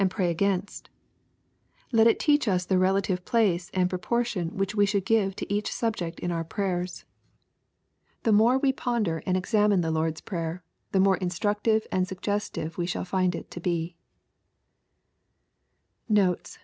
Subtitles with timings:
[0.01, 0.89] 7 pray against.
[1.91, 5.71] Let it teach us the relative place and proportion which we should give to each
[5.71, 7.05] subject in our prayers.
[8.23, 13.01] The more we ponder and examine the Lord's Prayer, the more instructive and suggestive shall
[13.03, 13.95] we find it to be.
[16.09, 16.57] Notes.